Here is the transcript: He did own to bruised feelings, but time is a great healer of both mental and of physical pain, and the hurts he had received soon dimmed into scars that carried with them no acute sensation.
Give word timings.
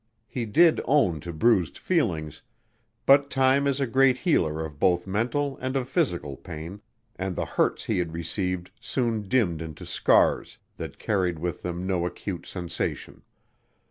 He 0.27 0.47
did 0.47 0.81
own 0.85 1.19
to 1.19 1.31
bruised 1.31 1.77
feelings, 1.77 2.41
but 3.05 3.29
time 3.29 3.67
is 3.67 3.79
a 3.79 3.85
great 3.85 4.17
healer 4.17 4.65
of 4.65 4.79
both 4.79 5.05
mental 5.05 5.59
and 5.61 5.75
of 5.75 5.87
physical 5.87 6.37
pain, 6.37 6.81
and 7.17 7.35
the 7.35 7.45
hurts 7.45 7.83
he 7.83 7.99
had 7.99 8.11
received 8.11 8.71
soon 8.79 9.29
dimmed 9.29 9.61
into 9.61 9.85
scars 9.85 10.57
that 10.77 10.97
carried 10.97 11.37
with 11.37 11.61
them 11.61 11.85
no 11.85 12.07
acute 12.07 12.47
sensation. 12.47 13.21